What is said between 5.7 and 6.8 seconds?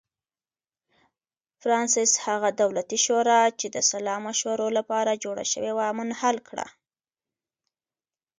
وه منحل کړه.